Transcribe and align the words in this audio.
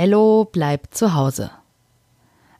Ello 0.00 0.46
bleibt 0.46 0.94
zu 0.94 1.12
Hause. 1.12 1.50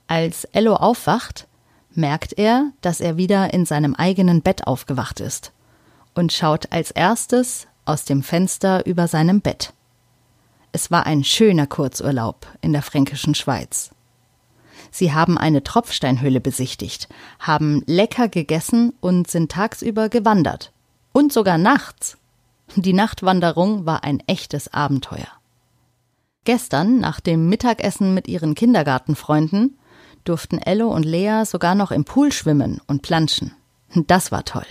Als 0.05 0.43
Ello 0.43 0.75
aufwacht, 0.75 1.47
merkt 1.89 2.37
er, 2.37 2.69
dass 2.81 3.01
er 3.01 3.17
wieder 3.17 3.51
in 3.51 3.65
seinem 3.65 3.95
eigenen 3.95 4.43
Bett 4.43 4.67
aufgewacht 4.67 5.19
ist 5.19 5.51
und 6.13 6.31
schaut 6.31 6.71
als 6.71 6.91
erstes 6.91 7.65
aus 7.83 8.05
dem 8.05 8.21
Fenster 8.21 8.85
über 8.85 9.07
seinem 9.07 9.41
Bett. 9.41 9.73
Es 10.71 10.91
war 10.91 11.07
ein 11.07 11.23
schöner 11.23 11.65
Kurzurlaub 11.65 12.45
in 12.61 12.73
der 12.73 12.83
fränkischen 12.83 13.33
Schweiz. 13.33 13.89
Sie 14.91 15.11
haben 15.11 15.39
eine 15.39 15.63
Tropfsteinhöhle 15.63 16.41
besichtigt, 16.41 17.09
haben 17.39 17.81
lecker 17.87 18.27
gegessen 18.27 18.93
und 19.01 19.31
sind 19.31 19.51
tagsüber 19.51 20.09
gewandert. 20.09 20.71
Und 21.11 21.33
sogar 21.33 21.57
nachts. 21.57 22.19
Die 22.75 22.93
Nachtwanderung 22.93 23.87
war 23.87 24.03
ein 24.03 24.19
echtes 24.27 24.71
Abenteuer. 24.71 25.40
Gestern, 26.43 26.99
nach 26.99 27.19
dem 27.19 27.49
Mittagessen 27.49 28.13
mit 28.13 28.27
ihren 28.27 28.55
Kindergartenfreunden, 28.55 29.77
durften 30.23 30.57
Ello 30.57 30.87
und 30.89 31.03
Lea 31.03 31.43
sogar 31.45 31.75
noch 31.75 31.91
im 31.91 32.05
Pool 32.05 32.31
schwimmen 32.31 32.81
und 32.87 33.01
planschen. 33.01 33.53
Das 33.93 34.31
war 34.31 34.43
toll. 34.45 34.65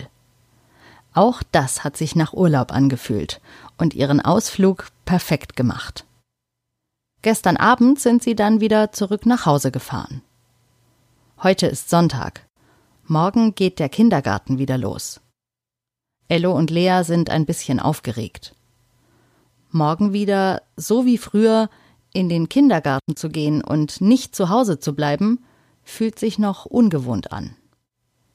Auch 1.13 1.43
das 1.51 1.83
hat 1.83 1.97
sich 1.97 2.15
nach 2.15 2.33
Urlaub 2.33 2.71
angefühlt 2.71 3.41
und 3.77 3.93
ihren 3.93 4.21
Ausflug 4.21 4.87
perfekt 5.05 5.55
gemacht. 5.55 6.05
Gestern 7.21 7.57
Abend 7.57 7.99
sind 7.99 8.23
sie 8.23 8.35
dann 8.35 8.61
wieder 8.61 8.91
zurück 8.91 9.25
nach 9.25 9.45
Hause 9.45 9.71
gefahren. 9.71 10.21
Heute 11.43 11.67
ist 11.67 11.89
Sonntag. 11.89 12.47
Morgen 13.05 13.55
geht 13.55 13.79
der 13.79 13.89
Kindergarten 13.89 14.57
wieder 14.57 14.77
los. 14.77 15.21
Ello 16.27 16.55
und 16.55 16.69
Lea 16.69 17.01
sind 17.03 17.29
ein 17.29 17.45
bisschen 17.45 17.79
aufgeregt. 17.79 18.55
Morgen 19.73 20.13
wieder, 20.13 20.61
so 20.75 21.05
wie 21.05 21.17
früher, 21.17 21.69
in 22.13 22.29
den 22.29 22.49
Kindergarten 22.49 23.15
zu 23.15 23.29
gehen 23.29 23.63
und 23.63 24.01
nicht 24.01 24.35
zu 24.35 24.49
Hause 24.49 24.79
zu 24.79 24.93
bleiben, 24.93 25.39
fühlt 25.83 26.19
sich 26.19 26.37
noch 26.39 26.65
ungewohnt 26.65 27.31
an. 27.31 27.55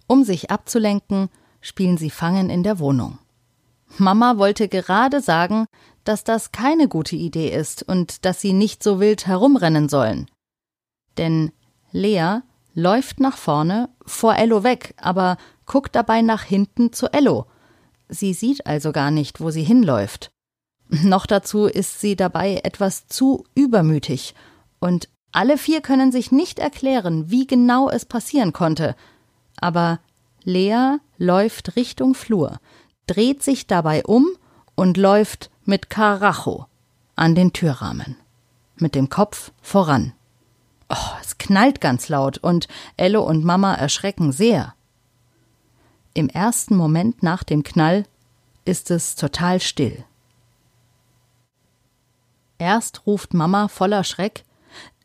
Um 0.06 0.24
sich 0.24 0.50
abzulenken, 0.50 1.28
spielen 1.60 1.98
sie 1.98 2.10
Fangen 2.10 2.48
in 2.48 2.62
der 2.62 2.78
Wohnung. 2.78 3.18
Mama 3.98 4.38
wollte 4.38 4.68
gerade 4.68 5.20
sagen, 5.20 5.66
dass 6.04 6.24
das 6.24 6.52
keine 6.52 6.88
gute 6.88 7.16
Idee 7.16 7.50
ist 7.50 7.82
und 7.82 8.24
dass 8.24 8.40
sie 8.40 8.52
nicht 8.52 8.82
so 8.82 9.00
wild 9.00 9.26
herumrennen 9.26 9.88
sollen. 9.88 10.26
Denn 11.18 11.52
Lea 11.92 12.40
läuft 12.74 13.20
nach 13.20 13.36
vorne, 13.36 13.88
vor 14.04 14.36
Ello 14.36 14.62
weg, 14.62 14.94
aber 14.98 15.36
guckt 15.66 15.96
dabei 15.96 16.22
nach 16.22 16.42
hinten 16.42 16.92
zu 16.92 17.12
Ello. 17.12 17.46
Sie 18.08 18.32
sieht 18.34 18.66
also 18.66 18.92
gar 18.92 19.10
nicht, 19.10 19.40
wo 19.40 19.50
sie 19.50 19.64
hinläuft. 19.64 20.30
Noch 20.88 21.26
dazu 21.26 21.66
ist 21.66 22.00
sie 22.00 22.16
dabei 22.16 22.60
etwas 22.62 23.06
zu 23.08 23.44
übermütig, 23.54 24.34
und 24.78 25.08
alle 25.32 25.58
vier 25.58 25.80
können 25.80 26.12
sich 26.12 26.32
nicht 26.32 26.58
erklären, 26.58 27.30
wie 27.30 27.46
genau 27.46 27.90
es 27.90 28.04
passieren 28.04 28.52
konnte. 28.52 28.94
Aber 29.58 30.00
Lea 30.44 30.98
läuft 31.18 31.76
Richtung 31.76 32.14
Flur, 32.14 32.58
dreht 33.06 33.42
sich 33.42 33.66
dabei 33.66 34.04
um 34.04 34.26
und 34.74 34.96
läuft 34.96 35.50
mit 35.64 35.90
Karacho 35.90 36.66
an 37.16 37.34
den 37.34 37.52
Türrahmen. 37.52 38.16
Mit 38.76 38.94
dem 38.94 39.08
Kopf 39.08 39.52
voran. 39.60 40.12
Oh, 40.88 41.16
es 41.20 41.38
knallt 41.38 41.80
ganz 41.80 42.08
laut 42.08 42.38
und 42.38 42.68
Ello 42.96 43.22
und 43.22 43.44
Mama 43.44 43.74
erschrecken 43.74 44.32
sehr. 44.32 44.74
Im 46.14 46.28
ersten 46.28 46.76
Moment 46.76 47.22
nach 47.22 47.42
dem 47.42 47.62
Knall 47.62 48.04
ist 48.64 48.90
es 48.90 49.16
total 49.16 49.60
still. 49.60 50.04
Erst 52.58 53.06
ruft 53.06 53.34
Mama 53.34 53.68
voller 53.68 54.04
Schreck 54.04 54.44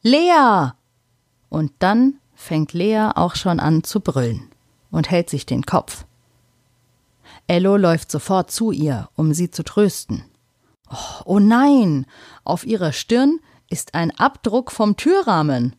Lea. 0.02 0.72
Und 1.50 1.74
dann 1.80 2.16
fängt 2.34 2.74
Lea 2.74 3.10
auch 3.14 3.36
schon 3.36 3.60
an 3.60 3.84
zu 3.84 4.00
brüllen 4.00 4.50
und 4.90 5.12
hält 5.12 5.30
sich 5.30 5.46
den 5.46 5.64
Kopf. 5.64 6.06
Ello 7.48 7.76
läuft 7.78 8.12
sofort 8.12 8.52
zu 8.52 8.72
ihr, 8.72 9.10
um 9.16 9.34
sie 9.34 9.52
zu 9.52 9.64
trösten. 9.64 10.24
Oh, 10.90 11.22
oh 11.26 11.40
nein, 11.40 12.06
auf 12.44 12.66
ihrer 12.66 12.94
Stirn 12.94 13.40
ist 13.70 13.94
ein 13.94 14.12
Abdruck 14.12 14.72
vom 14.72 14.98
Türrahmen. 14.98 15.76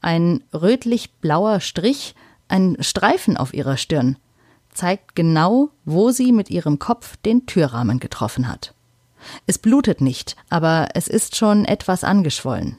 Ein 0.00 0.44
rötlich-blauer 0.52 1.60
Strich, 1.60 2.14
ein 2.48 2.76
Streifen 2.80 3.36
auf 3.36 3.54
ihrer 3.54 3.76
Stirn, 3.76 4.18
zeigt 4.72 5.14
genau, 5.14 5.70
wo 5.84 6.10
sie 6.10 6.32
mit 6.32 6.50
ihrem 6.50 6.78
Kopf 6.78 7.16
den 7.18 7.46
Türrahmen 7.46 8.00
getroffen 8.00 8.48
hat. 8.48 8.73
Es 9.46 9.58
blutet 9.58 10.00
nicht, 10.00 10.36
aber 10.50 10.88
es 10.94 11.08
ist 11.08 11.36
schon 11.36 11.64
etwas 11.64 12.04
angeschwollen. 12.04 12.76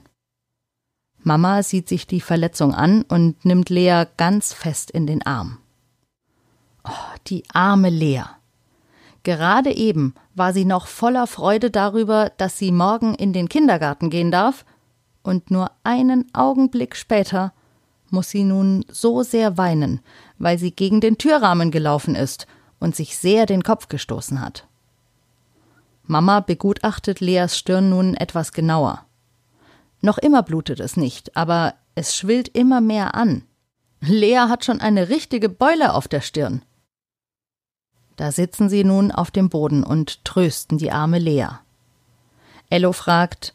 Mama 1.23 1.63
sieht 1.63 1.89
sich 1.89 2.05
die 2.05 2.21
Verletzung 2.21 2.73
an 2.73 3.01
und 3.03 3.45
nimmt 3.45 3.69
Lea 3.69 4.03
ganz 4.17 4.53
fest 4.53 4.91
in 4.91 5.07
den 5.07 5.25
Arm. 5.25 5.57
Oh, 6.83 7.17
die 7.27 7.43
arme 7.51 7.89
Lea. 7.89 8.25
Gerade 9.23 9.75
eben 9.75 10.13
war 10.35 10.53
sie 10.53 10.65
noch 10.65 10.85
voller 10.85 11.25
Freude 11.25 11.71
darüber, 11.71 12.31
dass 12.37 12.59
sie 12.59 12.71
morgen 12.71 13.15
in 13.15 13.33
den 13.33 13.49
Kindergarten 13.49 14.11
gehen 14.11 14.31
darf, 14.31 14.65
und 15.23 15.49
nur 15.49 15.71
einen 15.83 16.27
Augenblick 16.35 16.95
später 16.95 17.51
muss 18.11 18.29
sie 18.29 18.43
nun 18.43 18.85
so 18.87 19.23
sehr 19.23 19.57
weinen, 19.57 20.01
weil 20.37 20.59
sie 20.59 20.69
gegen 20.69 21.01
den 21.01 21.17
Türrahmen 21.17 21.71
gelaufen 21.71 22.13
ist 22.13 22.45
und 22.79 22.95
sich 22.95 23.17
sehr 23.17 23.47
den 23.47 23.63
Kopf 23.63 23.87
gestoßen 23.89 24.39
hat. 24.39 24.67
Mama 26.07 26.39
begutachtet 26.39 27.19
Leas 27.19 27.57
Stirn 27.57 27.89
nun 27.89 28.15
etwas 28.15 28.51
genauer. 28.51 29.05
Noch 30.01 30.17
immer 30.17 30.43
blutet 30.43 30.79
es 30.79 30.97
nicht, 30.97 31.35
aber 31.35 31.73
es 31.95 32.15
schwillt 32.15 32.47
immer 32.49 32.79
mehr 32.79 33.15
an. 33.15 33.43
Lea 34.01 34.45
hat 34.49 34.65
schon 34.65 34.81
eine 34.81 35.09
richtige 35.09 35.49
Beule 35.49 35.93
auf 35.93 36.07
der 36.07 36.21
Stirn. 36.21 36.61
Da 38.17 38.31
sitzen 38.31 38.69
sie 38.69 38.83
nun 38.83 39.11
auf 39.11 39.31
dem 39.31 39.49
Boden 39.49 39.83
und 39.83 40.23
trösten 40.23 40.77
die 40.77 40.91
arme 40.91 41.19
Lea. 41.19 41.47
Ello 42.69 42.93
fragt 42.93 43.53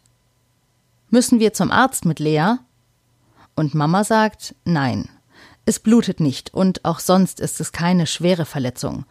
Müssen 1.09 1.41
wir 1.41 1.53
zum 1.53 1.71
Arzt 1.71 2.05
mit 2.05 2.19
Lea? 2.19 2.57
Und 3.55 3.75
Mama 3.75 4.05
sagt 4.05 4.55
Nein. 4.65 5.09
Es 5.67 5.79
blutet 5.79 6.21
nicht 6.21 6.53
und 6.53 6.85
auch 6.85 6.99
sonst 6.99 7.39
ist 7.39 7.61
es 7.61 7.73
keine 7.73 8.07
schwere 8.07 8.45
Verletzung. 8.45 9.05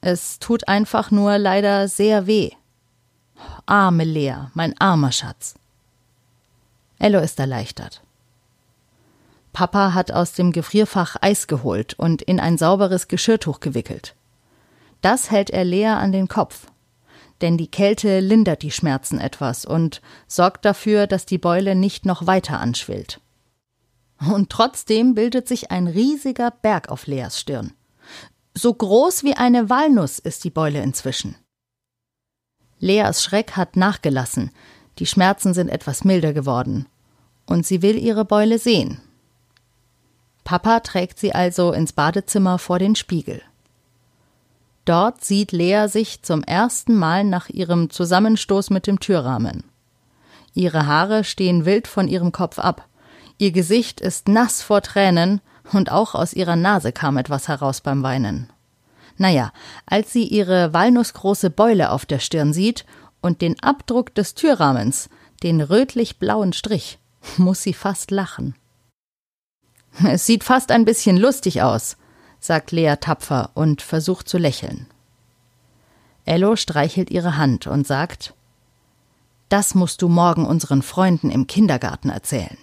Es 0.00 0.38
tut 0.38 0.68
einfach 0.68 1.10
nur 1.10 1.38
leider 1.38 1.88
sehr 1.88 2.26
weh. 2.26 2.50
Arme 3.68 4.04
Lea, 4.04 4.46
mein 4.54 4.74
armer 4.80 5.12
Schatz. 5.12 5.54
Ello 6.98 7.20
ist 7.20 7.38
erleichtert. 7.38 8.02
Papa 9.52 9.92
hat 9.92 10.10
aus 10.10 10.32
dem 10.32 10.52
Gefrierfach 10.52 11.16
Eis 11.20 11.46
geholt 11.48 11.92
und 11.92 12.22
in 12.22 12.40
ein 12.40 12.56
sauberes 12.56 13.08
Geschirrtuch 13.08 13.60
gewickelt. 13.60 14.14
Das 15.02 15.30
hält 15.30 15.50
er 15.50 15.64
Lea 15.64 15.88
an 15.88 16.12
den 16.12 16.28
Kopf, 16.28 16.68
denn 17.42 17.58
die 17.58 17.70
Kälte 17.70 18.20
lindert 18.20 18.62
die 18.62 18.70
Schmerzen 18.70 19.20
etwas 19.20 19.66
und 19.66 20.00
sorgt 20.26 20.64
dafür, 20.64 21.06
dass 21.06 21.26
die 21.26 21.36
Beule 21.36 21.74
nicht 21.74 22.06
noch 22.06 22.26
weiter 22.26 22.60
anschwillt. 22.60 23.20
Und 24.18 24.48
trotzdem 24.48 25.14
bildet 25.14 25.46
sich 25.46 25.70
ein 25.70 25.88
riesiger 25.88 26.50
Berg 26.50 26.88
auf 26.88 27.06
Leas 27.06 27.38
Stirn. 27.38 27.74
So 28.54 28.72
groß 28.72 29.24
wie 29.24 29.34
eine 29.34 29.68
Walnuss 29.68 30.18
ist 30.18 30.44
die 30.44 30.50
Beule 30.50 30.82
inzwischen. 30.82 31.36
Leas 32.80 33.22
Schreck 33.22 33.56
hat 33.56 33.76
nachgelassen, 33.76 34.50
die 34.98 35.06
Schmerzen 35.06 35.54
sind 35.54 35.68
etwas 35.68 36.04
milder 36.04 36.32
geworden, 36.32 36.86
und 37.46 37.66
sie 37.66 37.82
will 37.82 37.96
ihre 37.96 38.24
Beule 38.24 38.58
sehen. 38.58 39.00
Papa 40.44 40.80
trägt 40.80 41.18
sie 41.18 41.34
also 41.34 41.72
ins 41.72 41.92
Badezimmer 41.92 42.58
vor 42.58 42.78
den 42.78 42.94
Spiegel. 42.94 43.42
Dort 44.84 45.22
sieht 45.22 45.52
Lea 45.52 45.86
sich 45.88 46.22
zum 46.22 46.42
ersten 46.42 46.94
Mal 46.94 47.24
nach 47.24 47.50
ihrem 47.50 47.90
Zusammenstoß 47.90 48.70
mit 48.70 48.86
dem 48.86 49.00
Türrahmen. 49.00 49.64
Ihre 50.54 50.86
Haare 50.86 51.24
stehen 51.24 51.66
wild 51.66 51.86
von 51.86 52.08
ihrem 52.08 52.32
Kopf 52.32 52.58
ab, 52.58 52.88
ihr 53.36 53.52
Gesicht 53.52 54.00
ist 54.00 54.28
nass 54.28 54.62
vor 54.62 54.80
Tränen, 54.82 55.40
und 55.72 55.92
auch 55.92 56.14
aus 56.14 56.32
ihrer 56.32 56.56
Nase 56.56 56.92
kam 56.92 57.18
etwas 57.18 57.48
heraus 57.48 57.82
beim 57.82 58.02
Weinen. 58.02 58.50
Naja, 59.18 59.52
als 59.84 60.12
sie 60.12 60.24
ihre 60.24 60.72
walnussgroße 60.72 61.50
Beule 61.50 61.90
auf 61.90 62.06
der 62.06 62.20
Stirn 62.20 62.52
sieht 62.52 62.86
und 63.20 63.42
den 63.42 63.60
Abdruck 63.62 64.14
des 64.14 64.34
Türrahmens, 64.34 65.10
den 65.42 65.60
rötlich-blauen 65.60 66.52
Strich, 66.52 66.98
muss 67.36 67.62
sie 67.62 67.74
fast 67.74 68.10
lachen. 68.10 68.54
Es 70.06 70.26
sieht 70.26 70.44
fast 70.44 70.70
ein 70.70 70.84
bisschen 70.84 71.16
lustig 71.16 71.62
aus, 71.62 71.96
sagt 72.38 72.70
Lea 72.70 72.94
tapfer 73.00 73.50
und 73.54 73.82
versucht 73.82 74.28
zu 74.28 74.38
lächeln. 74.38 74.86
Ello 76.24 76.54
streichelt 76.54 77.10
ihre 77.10 77.36
Hand 77.36 77.66
und 77.66 77.86
sagt 77.86 78.34
Das 79.48 79.74
musst 79.74 80.02
du 80.02 80.08
morgen 80.08 80.46
unseren 80.46 80.82
Freunden 80.82 81.30
im 81.30 81.48
Kindergarten 81.48 82.10
erzählen. 82.10 82.58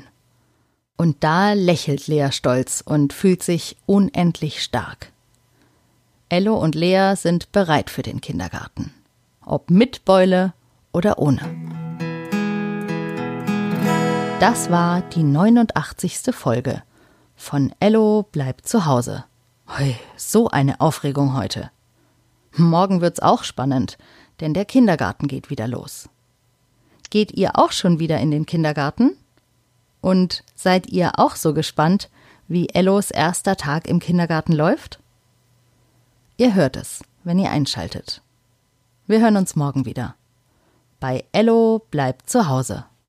Und 0.97 1.23
da 1.25 1.51
lächelt 1.51 2.07
Lea 2.07 2.29
stolz 2.31 2.81
und 2.85 3.11
fühlt 3.11 3.43
sich 3.43 3.75
unendlich 3.85 4.63
stark. 4.63 5.11
Ello 6.35 6.57
und 6.57 6.75
Lea 6.75 7.13
sind 7.15 7.53
bereit 7.53 7.89
für 7.89 8.01
den 8.01 8.19
Kindergarten 8.19 8.91
ob 9.45 9.69
mit 9.69 10.03
Beule 10.03 10.53
oder 10.91 11.17
ohne. 11.17 11.39
Das 14.41 14.69
war 14.69 15.01
die 15.01 15.23
89. 15.23 16.35
Folge 16.35 16.83
von 17.37 17.73
Ello 17.79 18.23
bleibt 18.33 18.67
zu 18.67 18.85
Hause. 18.85 19.23
Hui, 19.77 19.95
so 20.17 20.49
eine 20.49 20.81
Aufregung 20.81 21.37
heute. 21.37 21.71
Morgen 22.57 22.99
wird's 22.99 23.21
auch 23.21 23.45
spannend, 23.45 23.97
denn 24.41 24.53
der 24.53 24.65
Kindergarten 24.65 25.29
geht 25.29 25.49
wieder 25.49 25.69
los. 25.69 26.09
Geht 27.11 27.31
ihr 27.31 27.57
auch 27.57 27.71
schon 27.71 27.99
wieder 27.99 28.19
in 28.19 28.31
den 28.31 28.45
Kindergarten? 28.45 29.15
Und 30.01 30.43
seid 30.53 30.87
ihr 30.87 31.17
auch 31.17 31.37
so 31.37 31.53
gespannt, 31.53 32.09
wie 32.49 32.67
Ellos 32.69 33.09
erster 33.09 33.55
Tag 33.55 33.87
im 33.87 33.99
Kindergarten 33.99 34.51
läuft? 34.51 34.99
Ihr 36.37 36.53
hört 36.53 36.75
es, 36.75 37.01
wenn 37.23 37.39
ihr 37.39 37.49
einschaltet. 37.49 38.21
Wir 39.07 39.21
hören 39.21 39.37
uns 39.37 39.55
morgen 39.55 39.85
wieder. 39.85 40.15
Bei 40.99 41.23
Ello 41.31 41.81
bleibt 41.91 42.29
zu 42.29 42.49
Hause. 42.49 42.85